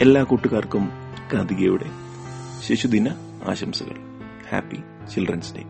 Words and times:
എല്ലാ 0.00 0.22
കൂട്ടുകാർക്കും 0.22 0.88
കാതികയുടെ 1.34 1.86
ശിശുദിന 2.60 3.08
ആശംസകൾ. 3.48 3.96
ഹാപ്പി 4.50 4.76
ചിൽഡ്രൻസ് 5.10 5.54
ഡേ 5.54 5.60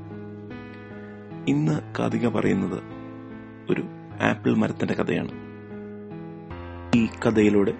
ഇന്ന് 1.49 1.95
കാതിക 1.99 2.29
പറയുന്നത് 2.29 2.83
ഒരു 3.71 3.85
ആപ്പിൾ 4.21 4.57
മരത്തിന്റെ 4.57 4.95
കഥയാണ്. 4.95 5.31
ഈ 6.97 7.07
കഥയിലൂടെ 7.07 7.75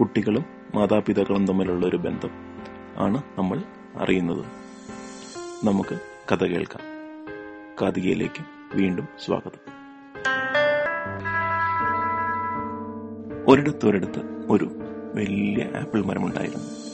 കുട്ടികളും 0.00 0.44
മാതാപിതാക്കളും 0.74 1.46
തമ്മിലുള്ള 1.46 1.86
ഒരു 1.86 1.96
ബന്ധം 1.96 2.30
ആണ് 2.96 3.22
നമ്മൾ 3.38 3.62
അറിയുന്നത്. 3.96 4.44
നമുക്ക് 5.66 5.98
കഥ 6.32 6.44
കേൾക്കാം. 6.44 6.82
കാതികയിലേക്ക് 7.82 8.44
വീണ്ടും 8.74 9.08
സ്വാഗതം. 9.24 9.72
ഒരിടത്തൊരിടത്ത് 13.48 14.20
ഒരു 14.50 14.83
വലിയ 15.14 15.78
ആപ്പിൾ 15.78 16.04
മരമുണ്ടായിരുന്നു. 16.04 16.84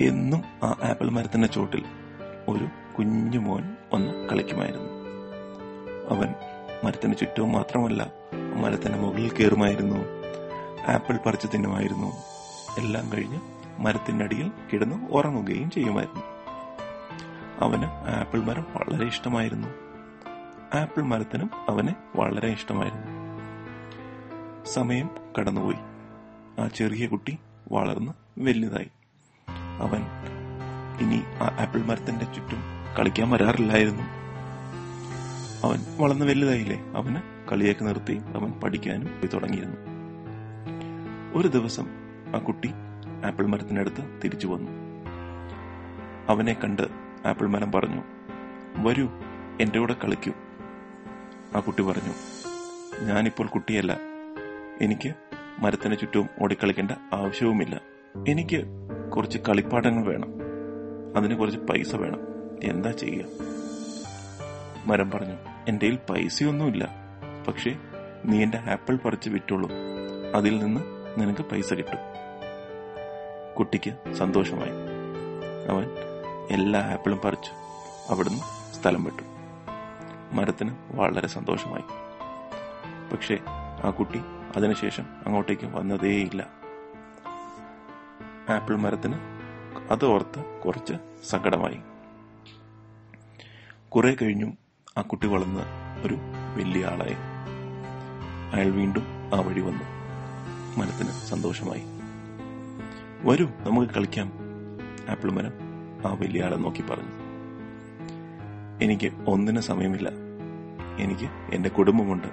എന്നും 0.00 0.44
ആ 0.62 0.76
ആപ്പിൾ 0.82 1.10
മരത്തിന്റെ 1.10 1.48
ചോട്ടിൽ 1.48 1.84
ഒരു 2.48 2.68
കുഞ്ഞു 2.98 3.38
മോൻ 3.38 3.76
വന്ന് 3.94 4.28
കളിക്കുമായിരുന്നു. 4.28 4.88
അവൻ 6.16 6.34
മരത്തിന് 6.84 7.14
ചുറ്റവും 7.14 7.52
മാത്രമല്ല 7.52 8.12
മരത്തിന്റെ 8.56 8.98
മുകളിൽ 8.98 9.30
കയറുമായിരുന്നു. 9.30 9.96
ആപ്പിൾ 10.88 11.18
പറിച്ചു 11.26 11.46
തിന്നുമായിരുന്നു. 11.46 12.12
എല്ലാം 12.78 13.12
കഴിഞ്ഞ് 13.12 13.40
മരത്തിന്റെ 13.78 14.24
അടിയിൽ 14.24 14.52
കിടന്ന് 14.72 15.08
ഉറങ്ങുകയും 15.10 15.70
ചെയ്യുമായിരുന്നു. 15.70 16.22
അവന് 17.58 17.84
ആപ്പിൾ 18.18 18.40
മരം 18.40 18.62
വളരെ 18.62 19.06
ഇഷ്ടമായിരുന്നു. 19.06 19.68
ആപ്പിൾ 20.74 21.02
മരത്തിനും 21.02 21.50
അവനെ 21.68 21.94
വളരെ 22.16 22.48
ഇഷ്ടമായിരുന്നു. 22.48 23.06
സമയം 24.64 25.10
കടന്നുപോയി. 25.38 25.89
ആ 26.60 26.68
ചെറിയ 26.68 27.06
കുട്ടി 27.06 27.38
വളർന്ന് 27.72 28.12
വലുതായി. 28.38 28.90
അവൻ 29.80 30.02
ഇനി 31.00 31.22
ആ 31.42 31.56
ആപ്പിൾ 31.60 31.82
മരത്തിന്റെ 31.82 32.24
ചുറ്റും 32.24 32.62
കളിക്കാൻ 32.98 33.30
വരാറില്ലായിരുന്നു. 33.30 34.02
അവൻ 35.66 35.96
വളർന്ന് 35.98 36.26
വലുതായില്ലേ? 36.26 36.84
അവന് 36.96 37.48
കളിയൊക്കെ 37.52 37.84
നിർത്തി 37.84 38.20
അവൻ 38.36 38.52
പഠിക്കാനും 38.52 39.06
പോയി 39.06 39.26
തുടങ്ങിയിരുന്നു. 39.26 39.76
ഒരു 41.34 41.48
ദിവസം 41.48 41.86
ആ 42.36 42.38
കുട്ടി 42.38 42.70
ആപ്പിൾ 43.24 43.46
മരത്തിനടുത്ത് 43.46 44.20
തിരിച്ചു 44.24 44.46
വന്നു. 44.46 44.70
അവനെ 46.28 46.52
കണ്ട് 46.52 46.82
ആപ്പിൾ 47.26 47.46
മരം 47.46 47.72
പറഞ്ഞു 47.72 48.02
വരൂ 48.76 49.08
എന്റെ 49.60 49.78
കൂടെ 49.78 49.96
കളിക്കൂ. 50.04 50.32
ആ 51.56 51.60
കുട്ടി 51.60 51.82
പറഞ്ഞു 51.82 52.14
ഞാനിപ്പോൾ 53.04 53.46
കുട്ടിയല്ല. 53.46 53.98
എനിക്ക് 54.80 55.29
മരത്തിന് 55.60 55.96
ചുറ്റും 55.98 56.28
ഓടിക്കളിക്കേണ്ട 56.42 56.90
ആവശ്യവുമില്ല. 57.14 57.80
എനിക്ക് 58.28 58.64
കുറച്ച് 59.10 59.38
കളിപ്പാട്ടങ്ങൾ 59.38 60.06
വേണം. 60.06 60.34
അതിന് 61.16 61.38
കുറച്ച് 61.38 61.58
പൈസ 61.58 61.94
വേണം. 61.94 62.20
എന്താ 62.64 62.90
ചെയ്യുക 62.90 63.26
മരം 64.86 65.10
പറഞ്ഞു 65.10 65.34
എന്റെ 65.68 65.98
പൈസയൊന്നുമില്ല. 66.10 66.88
പക്ഷേ 67.48 67.76
നീ 68.24 68.42
എന്റെ 68.42 68.58
ആപ്പിൾ 68.58 68.96
പറിച്ച് 68.96 69.30
വിറ്റുള്ളൂ 69.30 69.70
അതിൽ 70.34 70.58
നിന്ന് 70.58 70.80
നിനക്ക് 71.18 71.42
പൈസ 71.42 71.74
കിട്ടും. 71.74 71.98
കുട്ടിക്ക് 73.58 74.14
സന്തോഷമായി. 74.14 74.70
അവൻ 75.70 75.90
എല്ലാ 76.50 76.80
ആപ്പിളും 76.80 77.20
പറിച്ചു. 77.24 77.50
അവിടുന്ന് 78.12 78.74
സ്ഥലം 78.74 79.04
വിട്ടു. 79.04 79.22
മരത്തിന് 80.32 80.74
വളരെ 80.90 81.26
സന്തോഷമായി. 81.26 81.82
പക്ഷേ 83.12 83.38
ആ 83.84 83.90
കുട്ടി 83.90 84.22
അതിനുശേഷം 84.56 85.04
അങ്ങോട്ടേക്ക് 85.26 85.66
വന്നതേയില്ല. 85.66 86.46
ആപ്പിൾ 88.48 88.76
മരത്തിന് 88.76 89.14
അത് 89.90 90.04
ഓർത്ത് 90.04 90.60
കുറച്ച് 90.64 90.94
സങ്കടമായി. 91.28 91.80
കുറെ 93.88 94.16
കഴിഞ്ഞു 94.22 94.52
ആ 94.98 95.02
കുട്ടി 95.02 95.26
വളർന്ന് 95.26 95.60
ഒരു 96.06 96.18
വലിയ 96.56 96.86
ആളായി. 96.86 97.16
അയാൾ 98.54 98.70
വീണ്ടും 98.70 99.02
ആ 99.34 99.40
വഴി 99.40 99.60
വന്നു. 99.60 99.84
മരത്തിന് 100.80 101.08
സന്തോഷമായി. 101.08 101.82
വരൂ 103.22 103.46
നമുക്ക് 103.46 103.92
കളിക്കാം 103.92 104.32
ആപ്പിൾ 105.08 105.30
മരം 105.30 105.52
ആ 106.06 106.14
വലിയ 106.14 106.44
ആളെ 106.44 106.56
നോക്കി 106.56 106.82
പറഞ്ഞു. 106.82 107.20
എനിക്ക് 108.82 109.12
ഒന്നിനും 109.26 109.62
സമയമില്ല. 109.62 110.10
എനിക്ക് 110.98 111.54
എന്റെ 111.54 111.68
കുടുംബമുണ്ട്. 111.68 112.28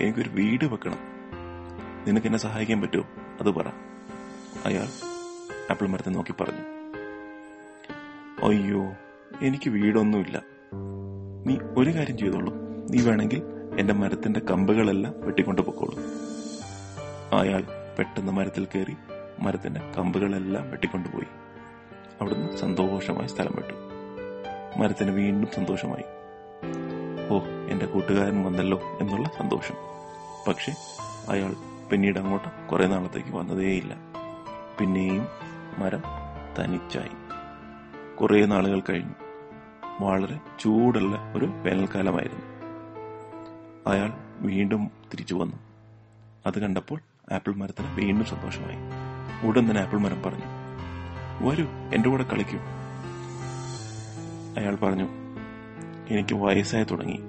എനിക്കൊരു 0.00 0.28
വീട് 0.28 0.64
വെക്കണം. 0.64 0.98
നിനക്ക് 2.06 2.26
എന്നെ 2.26 2.38
സഹായിക്കാൻ 2.38 2.80
പറ്റുമോ? 2.80 3.04
അത് 3.40 3.50
പറ. 3.50 3.68
അയാൾ 4.66 4.86
ആപ്പിൾ 5.70 5.86
മരത്തെ 5.86 6.10
നോക്കി 6.10 6.32
പറഞ്ഞു. 6.32 6.74
അയ്യോ 8.46 8.92
എനിക്ക് 9.46 9.70
വീടൊന്നുമില്ല. 9.70 10.42
നീ 11.46 11.56
ഒരു 11.76 11.90
കാര്യം 11.90 12.18
ചെയ്തോളൂ. 12.18 12.54
നീ 12.90 13.02
വേണമെങ്കിൽ 13.02 13.42
എന്റെ 13.78 13.94
മരത്തിന്റെ 13.94 14.40
കമ്പുകളെല്ലാം 14.40 15.14
വെട്ടിക്കൊണ്ട് 15.20 15.62
പൊക്കോളൂ. 15.62 15.94
അയാൾ 17.38 17.64
പെട്ടെന്ന് 17.98 18.32
മരത്തിൽ 18.32 18.64
കയറി 18.64 18.96
മരത്തിന്റെ 19.38 19.80
കമ്പുകളെല്ലാം 19.98 20.70
വെട്ടിക്കൊണ്ടുപോയി 20.70 21.26
അവിടുന്ന് 22.20 22.56
സന്തോഷമായി 22.56 23.28
സ്ഥലം 23.28 23.52
വിട്ടു. 23.56 23.74
മരത്തിന് 24.78 25.10
വീണ്ടും 25.10 25.50
സന്തോഷമായി. 25.54 26.04
ഓ 27.30 27.38
എന്റെ 27.70 27.86
കൂട്ടുകാരൻ 27.86 28.44
വന്നല്ലോ 28.44 28.98
എന്നുള്ള 29.00 29.28
സന്തോഷം. 29.38 29.74
പക്ഷെ 30.48 30.72
അയാൾ 31.28 31.73
പിന്നീട് 31.90 32.18
അങ്ങോട്ട് 32.18 32.68
കുറെ 32.68 32.86
നാളത്തേക്ക് 32.86 33.36
വന്നതേയില്ല. 33.36 33.96
പിന്നെയും 34.80 35.26
മരം 35.78 36.02
തനിച്ചായി. 36.58 37.10
കുറെ 38.16 38.46
നാളുകൾ 38.46 38.80
കഴിഞ്ഞു. 38.80 39.14
വളരെ 40.00 40.40
ചൂടുള്ള 40.60 41.32
ഒരു 41.36 41.44
വേനൽക്കാലമായിരുന്നു. 41.44 42.42
അയാൾ 43.86 44.12
വീണ്ടും 44.40 44.90
തിരിച്ചു 45.12 45.34
വന്നു. 45.34 45.56
അത് 46.46 46.58
കണ്ടപ്പോൾ 46.58 47.00
ആപ്പിൾ 47.32 47.54
മരത്തിന് 47.54 47.94
വീണ്ടും 47.94 48.24
സന്തോഷമായി. 48.24 48.76
ഉടൻ 49.46 49.70
തന്നെ 49.70 49.80
ആപ്പിൾ 49.80 49.98
മരം 49.98 50.22
പറഞ്ഞു 50.22 50.44
വരൂ 51.40 51.66
എന്റെ 51.94 52.08
കൂടെ 52.08 52.24
കളിക്കൂ. 52.24 52.58
അയാൾ 54.58 54.76
പറഞ്ഞു 54.76 55.08
എനിക്ക് 56.10 56.34
വയസ്സായി 56.34 56.84
തുടങ്ങി. 56.84 57.20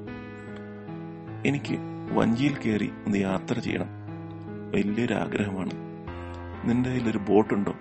എനിക്ക് 1.46 1.78
വഞ്ചിയിൽ 2.12 2.58
കയറി 2.58 2.94
ഒന്ന് 3.06 3.18
യാത്ര 3.18 3.60
ചെയ്യണം. 3.60 4.05
വലിയൊരു 4.76 5.14
ആഗ്രഹമാണ് 5.14 5.72
നിന്റെ 6.70 6.90
കയ്യിൽ 6.90 7.10
ഒരു 7.10 7.18
ബോട്ടുണ്ടോ? 7.18 7.74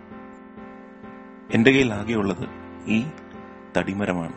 എന്റെ 1.55 1.71
കയ്യിൽ 1.71 1.93
ആകെയുള്ളത് 1.93 2.49
ഈ 2.87 3.05
തടിമരമാണ്. 3.77 4.32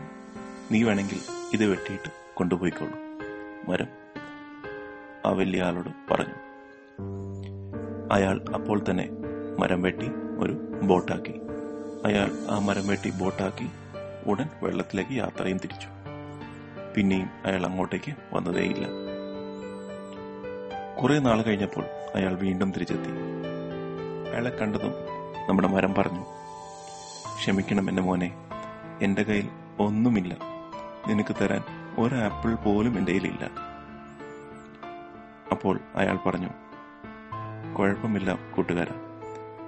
നീ 0.71 0.83
വേണമെങ്കിൽ 0.83 1.17
ഇത് 1.53 1.65
വെട്ടിയിട്ട് 1.65 2.11
കൊണ്ടുപോയിക്കോളൂ. 2.33 2.93
മരം 3.71 3.87
ആ 5.25 5.29
വലിയ 5.29 5.63
ആളോട് 5.63 6.13
പറഞ്ഞു. 6.13 6.33
അയാൾ 8.11 8.45
അപ്പോൾ 8.53 8.83
തന്നെ 8.89 9.09
മരം 9.59 9.81
വെട്ടി 9.81 10.07
ഒരു 10.37 10.79
ബോട്ടാക്കി. 10.83 11.33
അയാൾ 12.05 12.31
ആ 12.51 12.59
മരം 12.59 12.87
വെട്ടി 12.87 13.11
ബോട്ടാക്കി 13.11 13.69
ഉടൻ 14.27 14.49
വെള്ളത്തിലേക്ക് 14.63 15.11
യാത്രയും 15.11 15.57
തിരിച്ചു. 15.57 15.87
പിന്നെയും 16.95 17.29
അയാൾ 17.45 17.65
അങ്ങോട്ടേക്ക് 17.65 18.15
വന്നതേയില്ല. 18.33 19.06
കുറെ 21.01 21.19
നാൾ 21.19 21.41
കഴിഞ്ഞപ്പോൾ 21.41 21.85
അയാൾ 22.15 22.35
വീണ്ടും 22.35 22.71
തിരിച്ചെത്തി. 22.71 23.09
അയാളെ 24.31 24.49
കണ്ടതും 24.49 24.91
നമ്മുടെ 25.49 25.67
മരം 25.67 25.93
പറഞ്ഞു 25.93 26.23
ക്ഷമിക്കണം 27.37 27.89
എന്റെ 27.89 28.01
മോനെ 28.01 28.35
എന്റെ 29.01 29.23
കയ്യിൽ 29.23 29.49
ഒന്നുമില്ല. 29.79 30.37
നിനക്ക് 31.07 31.35
തരാൻ 31.35 31.63
ഒരു 31.97 32.15
ആപ്പിൾ 32.15 32.55
പോലും 32.55 32.97
എന്റെ 32.97 33.11
കയ്യിലില്ല. 33.11 33.49
അപ്പോൾ 35.51 35.79
അയാൾ 35.95 36.19
പറഞ്ഞു 36.25 36.49
കുഴപ്പമില്ല 37.77 38.37
കൂട്ടുകാര 38.55 38.87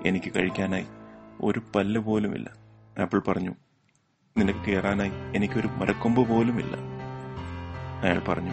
എനിക്ക് 0.06 0.32
കഴിക്കാനായി 0.36 0.88
ഒരു 1.42 1.62
പല്ല് 1.76 2.00
പോലുമില്ല. 2.00 2.50
ആപ്പിൾ 3.02 3.20
പറഞ്ഞു 3.20 3.52
നിനക്ക് 4.38 4.60
കയറാനായി 4.60 5.12
എനിക്കൊരു 5.36 5.68
മരക്കൊമ്പ് 5.68 6.30
പോലുമില്ല. 6.30 6.78
അയാൾ 8.04 8.20
പറഞ്ഞു 8.20 8.52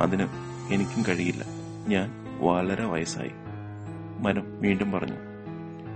അതിന് 0.00 0.28
എനിക്കും 0.72 1.04
കഴിയില്ല. 1.08 1.59
ഞാൻ 1.90 2.38
വളരെ 2.40 2.84
വയസ്സായി. 2.84 3.30
മരം 4.18 4.60
വീണ്ടും 4.60 4.92
പറഞ്ഞു 4.92 5.16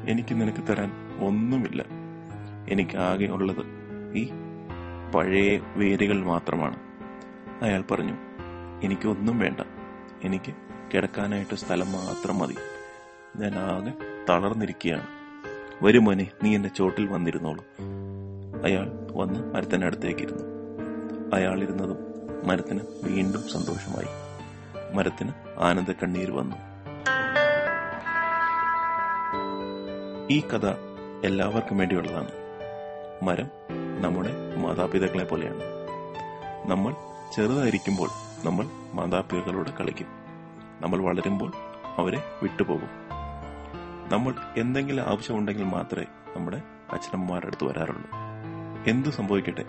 എനിക്ക് 0.08 0.35
നിനക്ക് 0.35 0.69
തരാൻ 0.69 0.93
ഒന്നുമില്ല. 1.25 1.85
എനിക്ക് 2.69 2.96
ആകെ 2.96 3.26
ഉള്ളത് 3.26 3.64
ഈ 4.14 4.31
പഴയ 5.14 5.58
വേരുകൾ 5.76 6.23
മാത്രമാണ്. 6.23 6.76
അയാൾ 7.64 7.85
പറഞ്ഞു 7.91 8.12
എനിക്കൊന്നും 8.82 9.38
വേണ്ട. 9.38 9.61
എനിക്ക് 10.25 10.55
കിടക്കാനായിട്ട് 10.94 11.55
സ്ഥലം 11.55 11.93
മാത്രം 11.93 12.38
മതി. 12.38 12.55
ഞാൻ 13.37 13.55
ആകെ 13.55 13.93
തളർന്നിരിക്കുകയാണ്. 14.29 15.06
വരുമോനെ 15.82 16.31
നീ 16.43 16.55
എന്റെ 16.55 16.69
ചോട്ടിൽ 16.69 17.06
വന്നിരുന്നോളൂ. 17.06 17.64
അയാൾ 18.64 19.08
വന്ന് 19.11 19.55
മരത്തിനടുത്തേക്കിരുന്നു 19.55 20.43
അയാൾ 21.35 21.62
ഇരുന്നതും 21.62 21.99
മരത്തിന് 22.44 22.81
വീണ്ടും 23.02 23.49
സന്തോഷമായി. 23.49 24.08
മരത്തിന് 24.97 25.44
ആനന്ദ 25.58 25.90
കണ്ണീർ 25.92 26.30
വന്നു. 26.30 26.56
ഈ 30.30 30.40
കഥ 30.40 30.66
എല്ലാവർക്കും 31.24 31.78
വേണ്ടിയുള്ളതാണ്. 31.78 32.28
മരം 33.22 33.50
നമ്മുടെ 34.00 34.56
മാതാപിതാക്കളെ 34.56 35.24
പോലെയാണ്. 35.24 35.60
നമ്മൾ 36.66 36.94
ചെറുതായിരിക്കുമ്പോൾ 37.36 38.08
നമ്മൾ 38.44 38.66
മാതാപിതാക്കളോട് 38.92 39.70
കളിക്കും. 39.70 40.06
നമ്മൾ 40.80 41.02
വളരുമ്പോൾ 41.02 41.52
അവരെ 41.96 42.22
വിട്ടുപോകും. 42.42 42.88
നമ്മൾ 44.12 44.34
എന്തെങ്കിലും 44.56 45.02
ആവശ്യമുണ്ടെങ്കിൽ 45.02 45.64
മാത്രമേ 45.64 46.04
നമ്മുടെ 46.36 46.62
അച്ഛനമ്മമാരുടെ 46.92 47.46
അടുത്ത് 47.46 47.64
വരാറുള്ളൂ. 47.64 48.10
എന്തു 48.86 49.08
സംഭവിക്കട്ടെ 49.08 49.64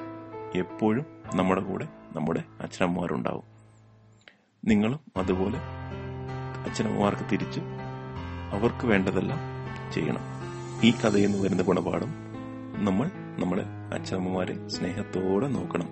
എപ്പോഴും 0.56 1.06
നമ്മുടെ 1.36 1.62
കൂടെ 1.62 1.88
നമ്മുടെ 2.16 2.44
അച്ഛനമ്മമാരുണ്ടാവും. 2.62 3.44
നിങ്ങളും 4.66 5.00
അതുപോലെ 5.18 5.75
അച്ഛനമ്മമാർക്ക് 6.66 7.22
തിരിച്ച് 7.32 7.60
അവർക്ക് 8.52 8.86
വേണ്ടതെല്ലാം 8.86 9.40
ചെയ്യണം. 9.94 10.22
ഈ 10.84 10.92
കഥയിൽ 10.92 11.28
നിന്ന് 11.28 11.44
വരുന്ന 11.44 11.64
ഗുണപാഠം 11.64 12.14
നമ്മൾ 12.86 13.10
നമ്മളെ 13.40 13.64
അച്ഛനമ്മമാരെ 13.94 14.68
സ്നേഹത്തോടെ 14.68 15.48
നോക്കണം. 15.48 15.90